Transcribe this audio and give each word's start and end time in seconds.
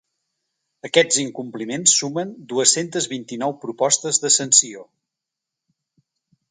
Aquests 0.87 1.19
incompliments 1.23 1.93
sumen 1.99 2.31
dues-centes 2.55 3.09
vint-i-nou 3.15 3.55
propostes 3.67 4.23
de 4.27 4.35
sanció. 4.41 4.89